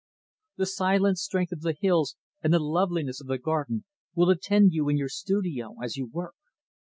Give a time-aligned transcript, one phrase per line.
[0.57, 3.83] The silent strength of the hills, and the loveliness of the garden
[4.15, 6.33] will attend you in your studio, as you work.